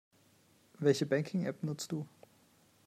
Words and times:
Welche 0.79 1.05
Banking-App 1.05 1.61
nutzt 1.61 1.91
du? 1.91 2.07